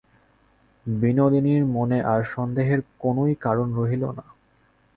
বিনোদিনীর 0.85 1.63
মনে 1.67 1.99
আর 2.03 2.21
সন্দেহের 2.25 2.79
কোনোই 2.99 3.33
কারণ 3.41 3.67
রহিল 3.75 4.03
না। 4.11 4.25